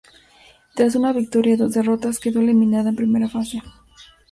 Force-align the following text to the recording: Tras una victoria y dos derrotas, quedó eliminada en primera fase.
Tras 0.73 0.95
una 0.95 1.13
victoria 1.13 1.53
y 1.53 1.57
dos 1.57 1.73
derrotas, 1.75 2.17
quedó 2.17 2.39
eliminada 2.39 2.89
en 2.89 2.95
primera 2.95 3.29
fase. 3.29 3.61